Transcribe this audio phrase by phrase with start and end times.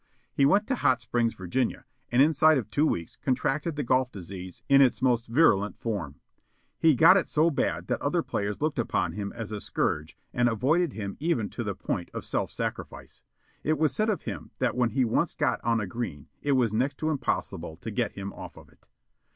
[0.33, 4.63] He went to Hot Springs, Virginia, and inside of two weeks contracted the golf disease
[4.67, 6.19] in its most virulent form.
[6.79, 10.49] He got it so bad that other players looked upon him as a scourge and
[10.49, 13.21] avoided him even to the point of self sacrifice.
[13.63, 16.73] It was said of him that when he once got on a green it was
[16.73, 18.87] next to impossible to get him off of it.